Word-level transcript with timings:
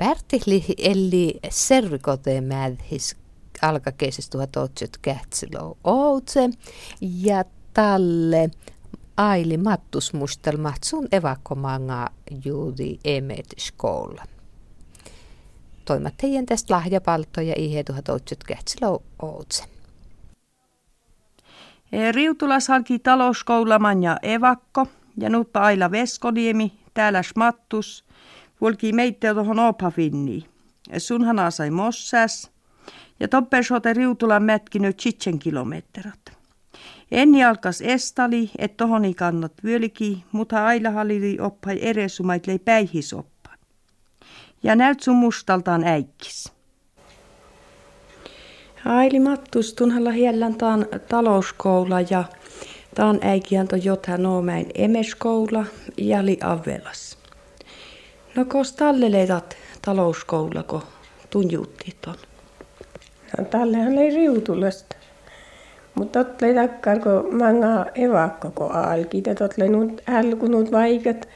Pärtihli 0.00 0.64
eli 0.78 1.40
serrikote 1.50 2.40
mädhis 2.40 3.16
alkakeisessä 3.62 4.30
1800 4.30 4.98
kätsilo 5.02 5.76
outse 5.84 6.50
ja 7.00 7.44
talle 7.74 8.50
aili 9.16 9.56
mattus 9.56 10.12
mustelmat 10.12 10.84
sun 10.84 11.08
evakkomanga 11.12 12.08
juuri 12.44 12.98
emet 13.04 13.46
skola. 13.58 14.24
Toimat 15.84 16.14
teidän 16.16 16.46
tästä 16.46 16.74
lahjapalto 16.74 17.40
ja 17.40 17.54
ihe 17.56 17.84
1800 17.84 18.56
kätsilo 18.56 19.02
outse. 19.22 19.64
Riutulas 22.12 22.68
halki 22.68 22.98
talouskoulaman 22.98 24.02
ja 24.02 24.18
evakko 24.22 24.86
ja 25.16 25.30
nuppa 25.30 25.60
aila 25.60 25.90
Veskoniemi, 25.90 26.72
täällä 26.94 27.22
Smattus, 27.22 28.04
Volki 28.60 28.92
meitä 28.92 29.34
tuohon 29.34 29.58
opafinni. 29.58 30.44
Sunhana 30.98 31.50
sai 31.50 31.70
mossas 31.70 32.50
ja 33.20 33.28
toppesote 33.28 33.92
riutulan 33.92 34.42
mätkinyt 34.42 34.96
chitsen 34.96 35.38
kilometrat. 35.38 36.40
Enni 37.12 37.44
alkas 37.44 37.82
estali, 37.82 38.50
et 38.58 38.76
tohoni 38.76 39.14
kannat 39.14 39.52
vyöliki, 39.64 40.24
mutta 40.32 40.66
aila 40.66 40.90
halili 40.90 41.36
oppai 41.40 41.78
eresumait 41.82 42.46
lei 42.46 42.58
päihisoppa. 42.58 43.50
Ja 44.62 44.76
näyt 44.76 45.00
sun 45.00 45.16
mustaltaan 45.16 45.84
äikkis. 45.84 46.52
Aili 48.84 49.20
Mattus 49.20 49.74
tunhalla 49.74 50.10
hiellän 50.10 50.54
taan 50.54 50.86
talouskoula 51.08 52.00
ja 52.00 52.24
taan 52.94 53.18
äikianto 53.22 53.76
jotha 53.76 54.16
noomäin 54.16 54.66
emeskoula 54.74 55.64
ja 55.96 56.26
li 56.26 56.38
avelas. 56.42 57.19
No 58.36 58.44
kos 58.44 58.72
talleleitat 58.72 59.56
talouskoula, 59.82 60.62
kun 60.62 60.82
tunjuutti 61.30 61.96
ton? 62.00 62.14
No 63.38 63.44
tallehan 63.44 63.98
ei 63.98 64.10
riutulasta. 64.10 64.96
Mutta 65.94 66.24
totlei 66.24 66.54
takkar, 66.54 66.98
kun 66.98 67.36
manga 67.36 67.86
evakko, 67.94 68.50
kun 68.50 68.72
alki, 68.72 69.22
ja 69.26 69.34
totlei 69.34 69.68
nuut 69.68 70.02
älkunut 70.08 70.72
vaikat. 70.72 71.28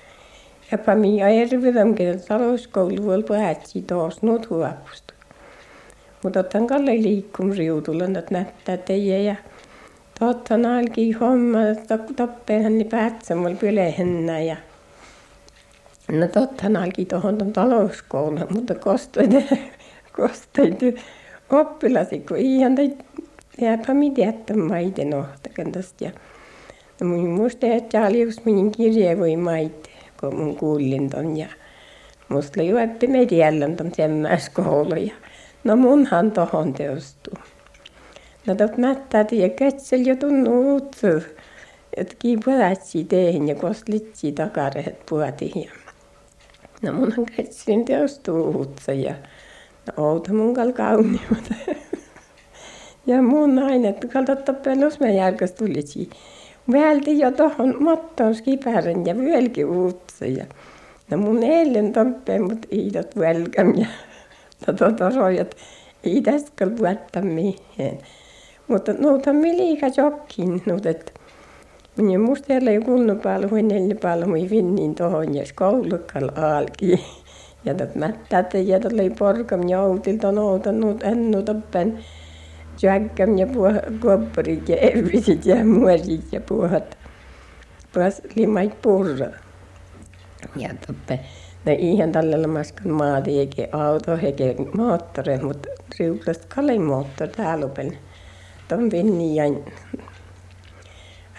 Ja 0.70 0.78
pami 0.78 1.22
ajervidam, 1.22 1.94
kun 1.94 2.20
talouskoulu 2.28 3.04
voi 3.04 3.22
päätsi 3.22 3.82
taas 3.82 4.22
nuut 4.22 4.50
huopusta. 4.50 5.14
Mutta 6.22 6.40
ottan 6.40 6.66
kalle 6.66 6.90
liikkum 6.90 7.50
riutulan, 7.50 8.16
että 8.16 8.34
näyttää 8.34 8.76
teijä 8.76 9.18
ja 9.18 9.34
totta 10.20 10.54
alki 10.54 11.12
homma, 11.12 11.62
että 11.62 11.98
tappeenhan 12.16 12.78
niin 12.78 12.88
päätsämällä 12.88 13.56
pylehennä 13.56 14.40
ja 14.40 14.56
No 16.12 16.28
totta 16.28 16.66
alki 16.82 17.04
tuohon 17.04 17.38
tuon 17.38 17.52
talouskouluun, 17.52 18.46
mutta 18.54 18.74
kostoit, 18.74 19.30
kostoit 20.16 20.80
oppilasi, 21.50 22.20
kun 22.20 22.36
ihan 22.36 22.74
teit 22.74 23.04
jääpä 23.60 23.94
mitään 23.94 24.58
maiden 24.68 25.14
ohtakan 25.14 25.72
tästä. 25.72 26.04
Ja 26.04 26.10
no 27.00 27.06
mun 27.06 27.28
musta, 27.28 27.66
että 27.66 28.06
oli 28.06 28.22
just 28.22 28.44
minun 28.44 28.70
kirje 28.70 29.18
voi 29.18 29.36
maite, 29.36 29.90
kun 30.20 30.36
mun 30.36 30.56
kuulin 30.56 31.10
ton. 31.10 31.36
Ja 31.36 31.48
musta 32.28 32.60
oli 32.60 32.68
juoppi 32.68 33.06
mediallan 33.06 33.76
ton 33.76 33.90
semmäis 33.94 34.48
kouluja. 34.48 35.14
No 35.64 35.76
munhan 35.76 36.30
tohon 36.30 36.72
teostuu. 36.72 37.38
No 38.46 38.54
tot 38.54 38.78
mättää 38.78 39.24
tiedä, 39.24 39.54
ketsel 39.54 40.00
jo 40.06 40.16
tunnu 40.16 40.72
uutsu. 40.72 41.06
Että 41.96 42.14
kiipulatsi 42.18 43.04
teihin 43.04 43.48
ja 43.48 43.54
kostlitsi 43.54 44.32
takarehet 44.32 45.06
puhati. 45.08 45.70
No 46.84 46.92
munhan 46.92 47.26
ketsin 47.26 47.84
teostuu 47.84 48.42
uutsa 48.44 48.92
ja 48.92 49.14
no 49.86 50.04
outa 50.04 50.32
mun 50.32 50.54
kal 50.54 50.72
kauniimmat. 50.72 51.52
ja 53.06 53.22
mun 53.22 53.58
että 53.88 54.08
kaltotta 54.08 54.52
pelus 54.52 55.00
mä 55.00 55.10
järkäs 55.10 55.52
tulisi. 55.52 56.10
Välti 56.72 57.18
jo 57.18 57.30
tohon 57.30 57.76
mattoon 57.80 58.34
skipärän 58.34 59.06
ja 59.06 59.16
vyölki 59.16 59.64
uutsa 59.64 60.26
ja 60.26 60.44
no 61.10 61.16
mun 61.16 61.42
eilen 61.42 61.92
toppeen 61.92 62.42
mut 62.42 62.66
iidot 62.72 63.16
välkäm 63.16 63.74
ja 63.76 63.86
no 64.66 64.72
tota 64.72 65.10
rojat 65.10 65.56
ei 66.04 66.20
tästä 66.20 66.66
puetta 66.78 67.20
mihin. 67.20 67.98
Mutta 68.68 68.92
nuuta 68.92 69.32
mi 69.32 69.56
liika 69.56 69.86
jokkin, 69.96 70.62
nuut, 70.66 70.86
että 70.86 71.12
minä 71.96 72.18
musta 72.18 72.54
ei 72.54 72.80
kunnon 72.80 73.20
hui 73.50 73.62
neljä 73.62 74.26
hui 74.26 74.50
vinnin 74.50 74.94
tohon 74.94 75.34
ja 75.34 75.46
skoulukkal 75.46 76.30
alki. 76.36 77.04
Ja 77.64 77.74
tot 77.74 77.94
mättää 77.94 78.44
ja 78.64 78.80
tot 78.80 78.92
oli 78.92 79.10
porkam 79.10 79.68
joutilta 79.68 80.32
noutanut 80.32 81.02
ennu 81.02 81.42
toppen 81.42 81.98
jäkkäm 82.82 83.38
ja 83.38 83.46
kuopparit 84.00 84.68
ja 84.68 84.76
ervisit 84.76 85.46
ja 85.46 85.64
muorit 85.64 86.32
ja 86.32 86.40
puhat. 86.40 86.98
Puhas 87.92 88.22
limait 88.34 88.82
purra. 88.82 89.26
Ja 90.56 90.68
toppe, 90.86 91.20
no 91.64 91.72
ihan 91.78 92.12
tällä 92.12 92.46
maskan 92.46 92.92
maati 92.92 93.38
eikä 93.38 93.68
auto 93.72 94.18
eikä 94.22 94.44
moottori, 94.76 95.38
mutta 95.38 95.68
riuklasta 95.98 96.46
kalei 96.54 96.78
moottori 96.78 97.32
täällä 97.32 97.68
Ton 98.68 98.90
vinnin 98.90 99.34
ja 99.34 99.44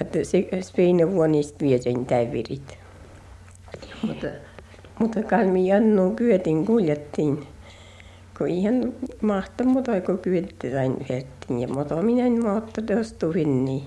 että 0.01 0.23
se 0.23 0.47
Sveina 0.61 1.11
vuonista 1.11 1.65
vietin 1.65 2.05
täyvirit. 2.05 2.77
Mutta, 4.07 4.27
mutta 4.99 5.23
kalmi 5.23 5.67
jannu 5.67 6.11
kyötin 6.11 6.65
kuljettiin. 6.65 7.47
Kun 8.37 8.47
ihan 8.47 8.93
mahto 9.21 9.63
mutta 9.63 10.01
kun 10.01 10.19
kyötetään 10.19 10.95
hettiin 11.09 11.59
ja 11.59 11.67
mutta 11.67 12.01
minä 12.01 12.41
mootto 12.41 12.81
tostu 12.81 13.31
niin. 13.31 13.83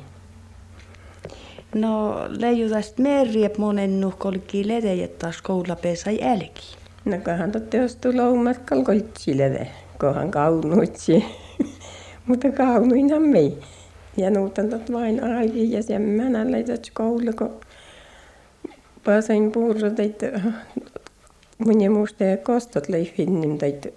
No 1.74 2.14
leijutas 2.28 2.94
merriep 2.98 3.58
monen 3.58 4.00
nuhkolki 4.00 4.68
ledejät 4.68 5.18
taas 5.18 5.42
koulapesai 5.42 6.18
älki. 6.22 6.76
No 7.04 7.18
kohan 7.24 7.52
totte 7.52 7.84
ostu 7.84 8.16
loumat 8.16 8.58
kalkoitsi 8.58 9.38
lede, 9.38 9.68
kohan 9.98 10.30
kaunuitsi. 10.30 11.24
mutta 12.26 12.52
kaunuinhan 12.52 13.22
mei. 13.22 13.58
ja 14.18 14.30
nuutendat 14.30 14.92
vain 14.92 15.24
algi 15.24 15.72
ja 15.72 15.82
semme 15.82 16.28
näläidet 16.28 16.90
koulu, 16.94 17.32
kun 17.38 17.60
pääsen 19.04 19.52
puurra 19.52 19.90
teitä 19.90 20.32
mõni 21.58 21.88
muust 21.90 22.22
kostat 22.42 22.88
leifinnim 22.88 23.56
teitä. 23.58 23.90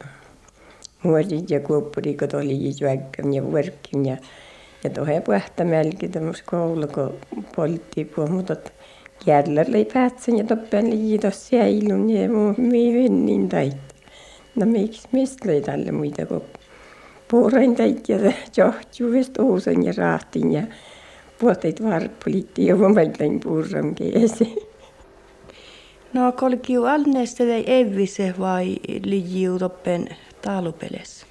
Muodid 1.04 1.50
ja 1.50 1.60
kuupurikud 1.66 2.34
olid 2.38 2.82
väikam 2.86 3.32
ja 3.34 3.42
võrkim 3.42 4.06
ja, 4.06 4.18
ja 4.84 4.90
tohe 4.94 5.18
puhta 5.26 5.66
mälgida 5.66 6.22
mu 6.22 6.34
koulu, 6.46 6.88
kun 6.88 7.46
polti 7.56 8.06
puhudat. 8.06 8.72
Jälle 9.26 9.66
lõi 9.70 9.86
päätsen 9.86 10.40
ja 10.40 10.44
toppen 10.50 10.90
liidos 10.90 11.44
säilun 11.50 12.10
ja 12.10 12.30
mu 12.30 12.54
mii 12.58 12.94
vennin 12.96 13.50
täit. 13.50 13.78
No 14.56 14.66
miksi 14.66 15.08
mistä 15.14 15.50
lõi 15.50 15.62
tälle 15.66 15.94
muita 15.94 16.26
kokku? 16.26 16.61
Puurain 17.32 17.76
teit 17.76 18.10
ja 18.10 18.18
johtuivest 18.58 19.40
uusen 19.40 19.86
ja 19.86 19.94
rahtin 19.98 20.52
ja 20.52 20.64
puotet 21.40 21.84
varppulitti 21.84 22.66
ja 22.66 22.80
vomeltain 22.80 23.40
puuram 23.40 23.96
keesi. 23.96 24.56
No 26.14 26.32
kolkiu 26.32 26.84
alneesta 26.84 27.44
ei 27.44 27.80
evise 27.80 28.34
vai 28.40 28.78
lijiu 29.04 29.60
toppen 29.60 30.08
taalupeles? 30.42 31.26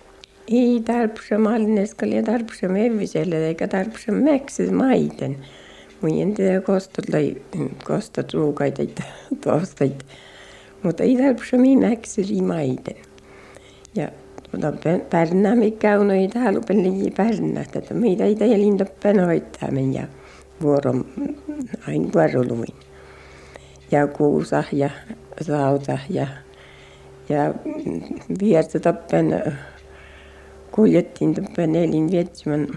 Ei 0.49 0.81
tarpsam 0.85 1.47
alneskal 1.47 2.09
ja 2.09 2.23
tarpsam 2.23 2.77
eviselle 2.77 3.47
eikä 3.47 3.69
tarpsam 3.69 4.15
mäksis 4.15 4.71
maiten. 4.71 5.37
Mun 6.01 6.21
en 6.23 6.35
tiedä 6.35 6.61
kostot 6.61 7.09
lai 7.13 7.37
kostot 7.85 8.35
ruukaita 8.35 8.83
tuosta. 9.45 9.85
Mutta 10.83 11.03
ei 11.03 11.17
tarpsam 11.17 11.61
mäksiri 11.61 12.43
maiten. 12.43 12.97
Ja 13.95 14.09
mutta 14.53 14.73
Pärnä, 15.11 15.57
mikä 15.57 16.01
on 16.01 16.11
ei 16.11 16.29
täällä 16.29 16.61
pelli 16.69 17.11
Pärnä, 17.17 17.61
että 17.61 17.95
meitä 17.95 18.25
ei 18.25 18.35
täällä 18.35 18.59
linda 18.59 18.87
penoittaa 19.03 19.69
ja 19.93 20.03
vuoron 20.63 21.05
aina 21.89 22.09
vuoroluin. 22.15 22.75
Ja 23.91 24.07
kuusa 24.07 24.65
ja 24.73 24.91
sauta 25.41 25.99
ja, 26.11 26.27
ja 27.29 27.55
viertä 28.41 28.81
toppen 28.81 29.43
kuljettiin 30.71 31.35
toppen 31.35 31.77
elin 31.77 32.11
vietsimän 32.11 32.69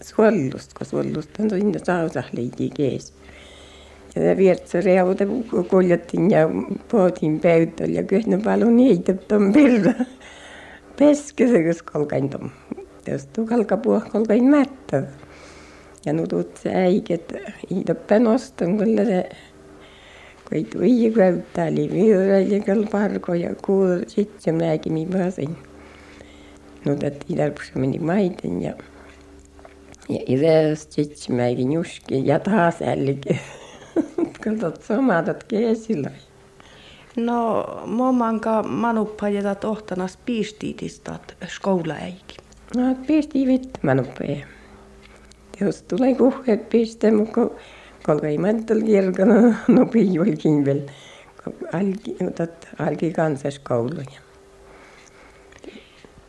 suollusta, 0.00 0.74
kun 0.78 0.86
suollusta 0.86 1.42
on 1.42 1.50
sinne 1.50 1.78
sausa 1.84 2.22
leiti 2.32 2.70
kees. 2.76 3.12
Ja 4.16 4.36
viertä 4.36 4.80
reuta 4.80 5.24
kuljettiin 5.70 6.30
ja 6.30 6.48
puhutiin 6.88 7.40
pöytällä 7.40 7.94
ja 7.94 8.02
kyllä 8.02 8.26
ne 8.26 8.38
paljon 8.44 8.76
niitä 8.76 9.14
on 9.32 9.52
pirra 9.52 9.92
peskesekös 11.00 11.82
kolkaind 11.82 12.32
on. 12.34 12.50
Jos 13.06 13.26
tukalka 13.26 13.76
puhua 13.76 14.00
kolkaind 14.00 14.48
mättä. 14.48 15.02
Ja 16.06 16.12
nu 16.12 16.26
tuut 16.26 16.56
se 16.56 16.70
äiket 16.74 17.34
iidapä 17.70 18.18
nostan 18.18 18.78
kyllä 18.78 19.04
se 19.04 19.28
kui 20.48 20.64
tuli 20.64 21.10
kväyttä 21.14 21.62
oli 21.62 21.90
viuraille 21.92 22.60
kyllä 22.60 22.86
parko 22.92 23.34
ja 23.34 23.54
kuul 23.66 23.98
sitten 24.06 24.54
minäkin 24.54 24.92
mi 24.92 25.06
pääsin. 25.12 25.56
No 26.84 26.94
tätä 26.94 27.24
iidapus 27.30 27.74
meni 27.74 27.98
maiten 27.98 28.62
ja 28.62 28.74
ja 30.08 30.20
isäst 30.26 30.92
sitten 30.92 31.36
minäkin 31.36 31.72
juskin 31.72 32.26
ja 32.26 32.38
taas 32.38 32.82
ällikin. 32.82 33.38
kyllä 34.40 34.58
tot 34.58 34.82
samaa 34.82 35.22
tot 35.22 35.44
keesillä. 35.44 36.10
No, 37.24 37.64
momanka 37.86 38.62
manuppajetat 38.62 39.64
ohtanas 39.64 40.18
piistiitistat 40.26 41.36
skoulaäiki. 41.46 42.36
No, 42.76 42.82
pisti 43.06 43.46
vittu 43.46 43.80
manuppajia. 43.82 44.46
Jos 45.60 45.82
tulee 45.82 46.14
kuhkeet 46.14 46.68
piste, 46.68 47.10
mutta 47.10 47.40
kolka 48.02 48.26
ei 48.26 48.38
mantel 48.38 48.82
kirkana, 48.82 49.34
no 49.68 49.86
piijuikin 49.86 50.64
vielä. 50.64 50.80
Alki, 51.72 52.16
alki 52.78 53.12
kansaskouluja. 53.12 54.20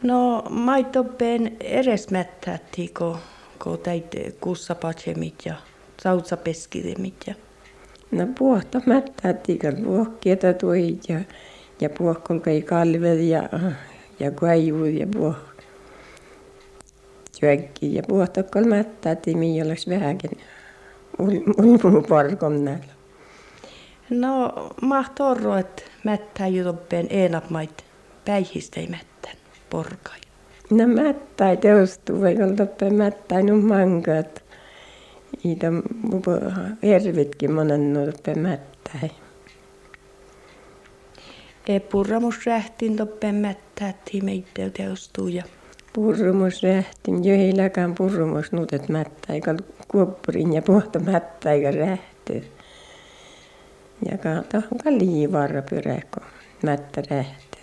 No, 0.03 0.43
maitoppeen 0.49 1.57
eres 1.59 2.09
mättätti, 2.09 2.91
kun 2.97 3.17
ko 3.57 3.77
teit 3.77 4.15
kussapatsemit 4.41 5.35
ja 5.45 5.55
sautsapeskidemit 6.03 7.15
ja 7.27 7.35
No 8.11 8.27
puhta 8.39 8.81
mättätti, 8.85 9.59
kun 9.59 9.83
puhkieta 9.83 10.53
tuli 10.53 10.99
ja, 11.09 11.19
ja 11.81 11.89
puhkolka 11.89 12.49
ei 12.49 12.61
kalvet 12.61 13.19
ja, 13.19 13.49
ja 14.19 14.31
kuijuu 14.31 14.85
ja 14.85 15.07
puh 15.07 15.35
syökki 17.41 17.95
ja 17.95 18.03
puhtokkol 18.07 18.63
mättätti, 18.63 19.35
mi 19.35 19.61
olisi 19.61 19.89
vähänkin 19.89 20.31
ulmuu 21.57 22.01
parkon 22.09 22.65
näillä. 22.65 22.93
No, 24.09 24.51
mahtorro, 24.81 25.57
että 25.57 25.83
mättää 26.03 26.47
jutoppeen 26.47 27.07
enapmait 27.09 27.85
päihistei 28.25 28.87
mättän 28.87 29.35
porkai. 29.69 30.19
No 30.71 30.87
mättäi 30.87 31.57
teostuu, 31.57 32.21
vaikka 32.21 32.47
toppeen 32.57 32.95
mättäi 32.95 33.43
nun 33.43 33.63
mankat. 33.65 34.43
Itä 35.43 35.67
ervitkin 36.83 37.51
monen 37.51 37.93
toppeen 37.93 38.39
mättäi. 38.39 39.11
E 41.67 41.79
purramus 41.79 42.45
rähtin 42.45 42.95
toppeen 42.95 43.35
mättää, 43.35 43.93
meitä 44.23 44.69
teostuu 44.69 45.27
ja 45.27 45.43
Purrumus 45.93 46.63
rähtin, 46.63 47.25
jo 47.25 47.33
ei 47.33 47.57
läkään 47.57 47.95
purrumus 47.95 48.51
nuutet 48.51 48.89
mättäi, 48.89 49.41
kal 49.41 49.57
kuoppurin 49.87 50.53
ja 50.53 50.61
puhta 50.61 50.99
mättäi 50.99 51.63
ja 51.63 51.71
rähty. 51.71 52.43
Ja 54.11 54.17
ka 54.17 54.29
tohon 54.51 54.77
ka 54.83 54.91
liivarra 54.91 55.61
pyräko 55.61 56.21
mättä 56.63 57.03
rähty. 57.09 57.57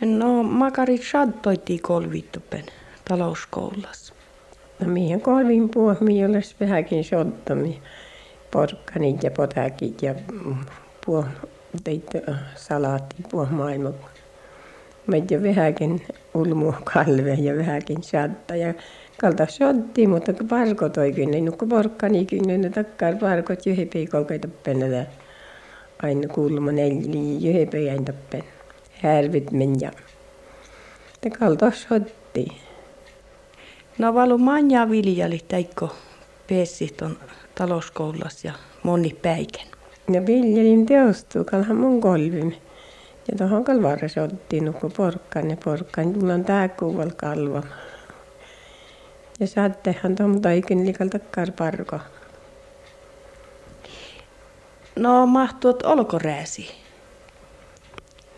No, 0.00 0.42
makarit 0.42 1.02
shadtoitti 1.02 1.78
kolvittupen 1.78 2.64
talouskoulussa. 3.08 4.15
No 4.80 4.88
mihin 4.88 5.20
kolvin 5.20 5.68
puh, 5.68 6.00
mi 6.00 6.24
olisi 6.24 6.56
vähänkin 6.60 7.04
sottami. 7.04 7.80
Porkkanit 8.50 9.22
ja 9.22 9.30
potakit 9.30 10.02
ja 10.02 10.14
puh, 11.06 11.24
teit 11.84 12.10
salaatti 12.54 13.16
puh 13.30 13.50
maailma. 13.50 13.90
Meitä 15.06 15.42
vähänkin 15.42 16.02
ulmu 16.34 16.72
kalve 16.94 17.34
ja 17.34 17.56
vähänkin 17.56 18.02
satta 18.02 18.56
ja 18.56 18.74
kalta 19.20 19.46
sotti, 19.46 20.06
mutta 20.06 20.32
parko 20.48 20.88
toi 20.88 21.12
kyllä, 21.12 21.40
nukko 21.40 21.66
porkkani 21.66 22.26
kyllä, 22.26 22.58
ne 22.58 22.70
takkar 22.70 23.16
parkot 23.16 23.66
johepei 23.66 24.06
kolkaita 24.06 24.48
pennä. 24.62 25.06
Aina 26.02 26.28
kuulma 26.28 26.72
neljä, 26.72 27.38
johepei 27.38 27.90
aina 27.90 28.12
pennä. 28.30 28.46
Härvit 29.02 29.52
men 29.52 29.80
ja. 29.80 29.90
Sotti. 31.72 32.65
No, 33.98 34.14
valu 34.14 34.38
manja 34.38 34.90
viljali 34.90 35.40
teikko 35.48 35.88
peessit 36.48 37.02
on 37.02 37.18
talouskoulussa 37.54 38.48
ja 38.48 38.52
moni 38.82 39.16
päiken. 39.22 39.66
Ja 40.12 40.26
viljelin 40.26 40.86
teostuu, 40.86 41.44
kalhan 41.44 41.76
mun 41.76 42.00
kolvimi. 42.00 42.62
Ja 43.30 43.38
tuohon 43.38 43.64
kalvaara 43.64 44.08
sotti 44.08 44.60
nukko 44.60 44.90
porkkaan 44.90 45.50
ja 45.50 45.56
porkkaan. 45.64 46.08
Mulla 46.08 46.34
on 46.34 46.44
tää 46.44 46.68
kuuval 46.68 47.10
kalva. 47.16 47.62
Ja 49.40 49.46
saattehan 49.46 50.16
tuon 50.16 50.42
toikin 50.42 50.84
liikalta 50.84 51.18
karparko. 51.18 51.98
No, 54.96 55.26
mahtuot 55.26 55.82
olkorääsi. 55.82 56.70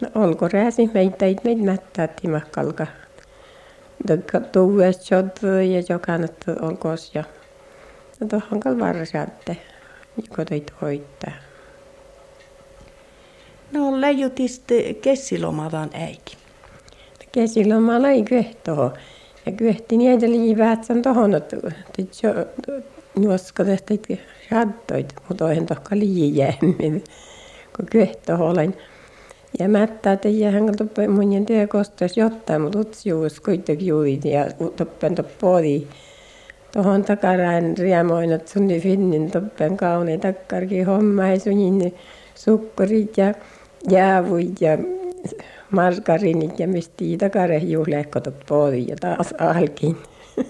No 0.00 0.08
olko 0.14 0.49
rääsi 0.49 0.90
meitä 0.94 1.26
ei 1.26 1.37
meitä 1.44 1.62
mättäätti 1.62 2.28
mahkalka. 2.28 2.87
Tuuest 4.52 5.02
sot 5.02 5.40
ja 5.42 5.82
jokanat 5.88 6.44
olkos 6.60 7.10
ja. 7.14 7.24
No 8.20 8.28
tuohon 8.28 8.60
kalvaara 8.60 9.04
saatte. 9.04 9.56
Joko 10.16 10.44
teit 10.44 10.72
hoittaa. 10.82 11.32
No, 13.72 14.00
leijutiste 14.00 14.94
kessilomadan 14.94 15.90
äiki. 15.92 16.36
Kesilomalla 17.32 18.08
ei 18.08 18.22
kyehtoa. 18.22 18.92
Ja 19.46 19.52
kyehti 19.52 19.96
niitä 19.96 20.26
liiväät 20.26 20.84
sen 20.84 21.02
tohon, 21.02 21.34
että 21.34 21.56
jo 22.22 22.34
juosko 23.20 23.64
tästä 23.64 23.94
saattoit, 24.50 25.14
mutta 25.28 25.44
oihan 25.44 25.66
tohka 25.66 25.96
liijäämmin, 25.96 27.04
kun 27.76 27.86
kyehtoa 27.90 28.38
olen. 28.38 28.76
Ja 29.58 29.68
mättää 29.68 30.16
teijä 30.16 30.50
hän 30.50 30.76
toppe 30.76 31.08
munien 31.08 31.46
tee 31.46 31.66
kostas 31.66 32.16
jotain, 32.16 32.62
mutta 32.62 32.78
utsi 32.78 33.08
juus 33.08 33.40
kuitenkin 33.40 33.86
juit 33.86 34.24
ja 34.24 34.46
toppen 34.76 35.14
toppodi. 35.14 35.86
Tohon 36.72 37.04
takaraan 37.04 37.78
riemoin, 37.78 38.32
että 38.32 38.52
sun 38.52 38.68
finnin 38.82 39.30
toppen 39.30 39.76
kauniin 39.76 40.20
takkarkin 40.20 40.86
homma 40.86 41.26
ei 41.26 41.40
sunin 41.40 41.94
sukkarit 42.34 43.16
ja 43.16 43.34
jäävuit 43.90 44.60
ja 44.60 44.78
margarinit 45.70 46.60
ja 46.60 46.68
mistä 46.68 47.04
takare 47.18 47.58
juhlehkotot 47.58 48.46
podi 48.48 48.84
ja 48.88 48.96
taas 49.00 49.34
alkin. 49.38 49.96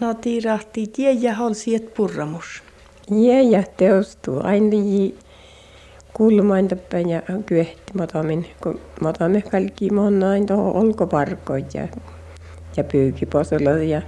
No, 0.00 0.14
tiirahti 0.14 0.86
tie 0.86 1.12
ja 1.12 1.34
holsi 1.34 1.74
et 1.74 1.94
purramus. 1.94 2.62
Ja 3.10 3.62
teostuu 3.76 4.40
aina 4.44 4.76
lii 6.18 6.36
kulmain 6.36 6.68
toppen 6.68 7.08
ja 7.08 7.22
kyehti 7.46 7.92
matamin, 7.98 8.46
kun 8.62 8.80
matamin 9.00 9.42
kaikki 9.42 9.90
monnain 9.90 10.46
tuohon 10.46 10.76
olkoparkoit 10.76 11.74
ja, 11.74 11.88
ja 12.76 12.84
pyykiposolla 12.84 13.70
ja 13.70 14.02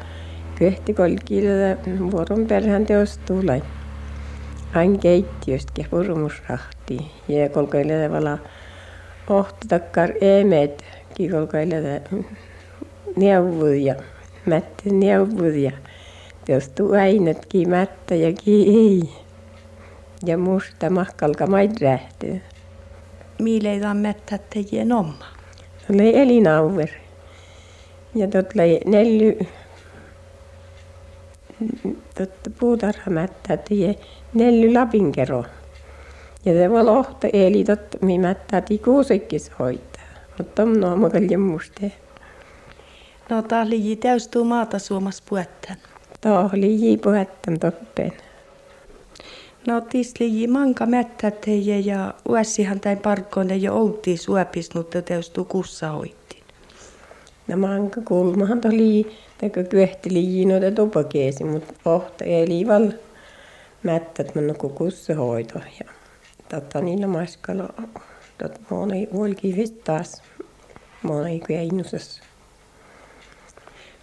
kyehti 0.59 0.94
kolki 0.94 1.42
vuoron 2.11 2.47
perään 2.47 2.87
teostuu 2.87 3.47
lain. 3.47 3.62
Aina 4.75 4.99
keittiöstä 4.99 5.85
purmusrahti 5.90 6.99
ja 7.28 7.49
kolkaille 7.49 8.11
vala 8.11 8.38
ohtatakkar 9.30 10.11
emet 10.21 10.85
kikolkaille 11.14 12.02
neuvud 13.16 13.75
ja 13.75 13.94
mätti 14.47 14.90
neuvud 14.90 15.54
ja 15.54 15.73
teostuu 16.44 16.92
ainetkin 16.92 17.71
mättä 17.71 18.14
ja 18.14 18.32
ei. 18.47 19.27
Ja 20.26 20.38
musta 20.38 20.90
mahkalka 20.90 21.46
maid 21.46 21.70
rähtyy. 21.80 22.42
Miileitä 23.38 23.90
on 23.90 23.96
mättää 23.96 24.38
teijien 24.54 24.92
oma. 24.92 25.25
Se 25.78 25.92
oli 25.92 26.16
elinauver. 26.16 26.88
Ja 28.14 28.28
tot 28.28 28.46
oli 28.54 28.80
nelly 28.87 29.38
totta 32.14 32.50
puutarhamättää 32.60 33.56
teijä 33.56 33.94
nelly 34.34 34.72
lapinkero. 34.72 35.44
Ja 36.44 36.52
se 36.52 36.70
voi 36.70 36.84
lohta 36.84 37.28
eli 37.32 37.64
totta 37.64 37.98
mi 38.00 38.18
mättää 38.18 38.60
ti 38.60 38.78
kuusikis 38.78 39.52
hoitaa. 39.58 40.02
Mutta 40.38 40.62
on 40.62 40.80
nooma 40.80 41.10
kaljan 41.10 41.40
muste. 41.40 41.92
No, 43.30 43.42
taas 43.42 43.68
liji 43.68 43.96
täystuu 43.96 44.44
maata 44.44 44.78
suomas 44.78 45.22
puettän. 45.28 45.76
Tuo 46.20 46.50
oli 46.52 46.80
jiipuhettan 46.80 47.58
toppeen. 47.58 48.12
No, 49.68 49.80
tis 49.80 50.14
liji 50.20 50.46
manka 50.46 50.87
mättää 50.87 51.30
teijä 51.30 51.78
ja 51.78 52.14
uessihan 52.28 52.80
tain 52.80 52.98
parkkoon 52.98 53.62
jo 53.62 53.75
outti 53.75 54.16
suopisnut 54.16 54.90
täystuu 55.04 55.44
kussa 55.44 55.90
hoittiin. 55.90 56.44
No 57.48 57.56
manka 57.56 58.00
kulmahan 58.00 58.60
tuli, 58.60 59.16
teko 59.38 59.60
kyehti 59.70 60.12
liji 60.12 60.44
noita 60.44 60.70
tupakeesi, 60.70 61.44
mutta 61.44 61.75
ohta 61.84 62.25
eli 62.25 62.66
val 62.66 62.92
mättät 63.82 64.34
mun 64.34 64.54
kussa 64.75 65.14
hoito. 65.14 65.58
Ja 65.58 65.90
totta 66.48 66.80
niillä 66.80 67.06
maskalla, 67.06 67.75
tot 68.38 68.60
moni 68.70 69.08
ulki 69.12 69.54
taas, 69.84 70.22
moni 71.02 71.40
kyeinusessa. 71.40 72.22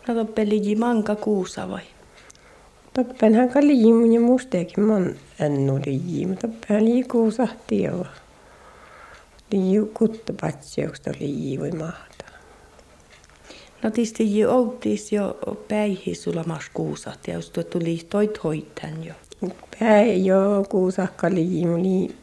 No, 0.07 0.13
toppe 0.13 0.45
liji 0.45 0.75
manka 0.75 1.15
kuusa 1.15 1.69
vai? 1.69 1.94
Tappenhan 2.95 3.49
ka 3.49 3.59
liimun 3.59 4.13
ja 4.13 4.19
musteekin 4.19 4.83
mon 4.83 5.15
ennu 5.39 5.79
liimu. 5.85 6.29
mutta 6.29 6.47
liikuu 6.79 7.31
sahti 7.31 7.83
jo. 7.83 8.05
Liiu 9.51 9.91
kuttapatsiosta 9.93 11.11
liivui 11.19 11.71
mahtaa. 11.71 12.29
No 13.83 13.91
tietysti 13.91 14.39
jo 14.39 14.57
oltis 14.57 15.11
jo 15.11 15.39
päihi 15.67 16.15
sulamas 16.15 16.69
kuusat 16.73 17.19
ja 17.27 17.33
jos 17.33 17.49
tuli 17.49 17.99
toit 18.09 18.43
hoitan 18.43 19.03
jo. 19.03 19.13
Päi 19.79 20.25
jo 20.25 20.65
kuusakka 20.69 21.29
liimu 21.29 21.77
li 21.77 22.15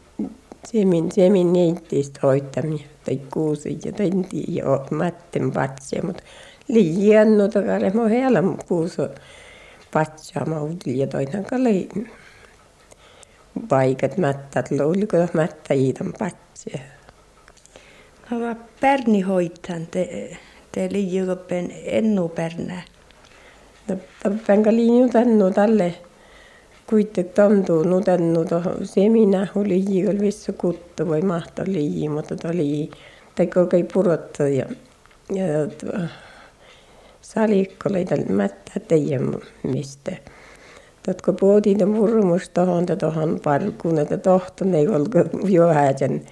semin 0.65 1.13
semin 1.13 1.53
neitteistä 1.53 2.21
hoittamia 2.23 2.87
tai 3.05 3.21
kuusi 3.33 3.79
ja 3.85 3.93
tenti 3.93 4.45
jo 4.49 4.87
mätten 4.91 5.53
patsia 5.53 6.03
mutta 6.03 6.23
liian 6.69 7.29
takare 7.53 7.91
mo 7.91 8.09
heillä 8.09 8.43
kuuso 8.69 9.09
patsia 9.93 10.45
maudli 10.47 10.99
ja 10.99 11.07
toinen 11.07 11.45
kalli 11.45 11.89
paikat 13.69 14.17
mättät 14.17 14.71
luuliko 14.71 15.17
mättä 15.33 15.75
iitan 15.75 16.13
patsia. 16.19 16.79
No 18.31 18.57
pärni 18.81 19.21
hoitan 19.21 19.87
te 19.87 20.37
te 20.73 20.89
liijupen 20.93 21.73
ennu 21.85 22.29
pärnä. 22.29 22.83
No 23.89 23.97
tappenka 24.23 24.73
liiu 24.73 25.09
tännu 25.09 25.51
tälle 25.51 25.95
kuitenkin 26.87 27.35
tontuu 27.35 27.83
nutennu 27.83 28.45
tuohon 28.45 28.87
seminä 28.87 29.47
oli 29.55 29.85
liian 29.85 30.21
vissu 30.21 30.53
kuttu 30.53 31.07
voi 31.07 31.23
mahtaa 31.23 31.65
liian 31.69 32.13
mutta 32.13 32.49
oli 32.49 32.91
tai 33.35 33.47
kai 33.47 33.83
purottu 33.93 34.43
ja 34.43 34.67
ja 35.31 35.47
salikkoleita 37.23 38.15
mättä 38.29 38.81
teidän 38.89 39.35
mistä. 39.63 40.13
Totko 41.07 41.33
puhutin 41.33 41.79
ja 41.79 41.87
murmus 41.87 42.49
tuohon 42.49 42.85
ja 42.89 42.97
tuohon 42.97 43.41
parkuun, 43.45 43.99
että 43.99 44.17
tohton 44.17 44.75
ei 44.75 44.89
ollut 44.89 45.15
jo 45.49 45.69
hääsen. 45.69 46.23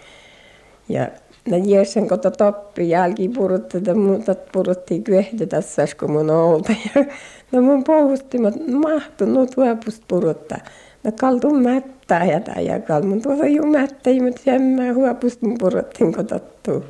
Ja 0.89 1.09
ne 1.49 1.59
jäsen 1.59 2.09
kota 2.09 2.31
toppi 2.31 2.89
jälki 2.89 3.29
purutti, 3.29 3.79
että 3.79 3.95
muuta 3.95 4.35
purutti 4.53 5.01
kyehtä 5.01 5.47
tässä, 5.47 5.87
kun 6.01 6.11
mun 6.11 6.31
olta. 6.31 6.73
Ja 6.95 7.05
no 7.53 7.63
mun 7.63 7.85
pohustimot 7.85 8.55
mahtunut 8.73 9.57
huopusta 9.57 10.05
puruttaa. 10.09 10.59
No 11.05 11.13
kaltu 11.21 11.55
mättää 11.55 12.25
ja 12.25 12.41
tai 12.41 12.67
ja 12.67 12.81
kal 12.81 13.03
mun 13.03 13.23
tuossa 13.23 13.47
jo 13.47 13.63
mättä, 13.63 14.11
mutta 14.25 14.43
sen 14.45 14.63
mä 14.63 14.93
huopusta 14.93 15.47
mun 15.47 15.57
puruttin 15.59 16.13
kotottuu. 16.13 16.85